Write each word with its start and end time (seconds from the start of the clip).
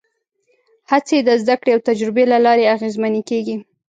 هڅې 0.91 1.17
د 1.27 1.29
زدهکړې 1.41 1.71
او 1.75 1.85
تجربې 1.89 2.23
له 2.31 2.37
لارې 2.45 2.69
اغېزمنې 2.75 3.21
کېږي. 3.29 3.55